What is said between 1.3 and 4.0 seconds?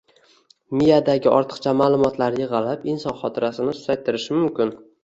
ortiqcha ma'lumotlar yig‘ilib inson xotirasini